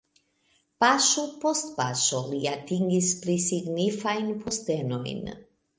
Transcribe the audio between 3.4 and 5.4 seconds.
signifajn postenojn.